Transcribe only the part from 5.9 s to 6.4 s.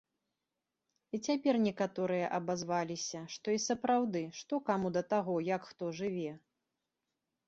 жыве?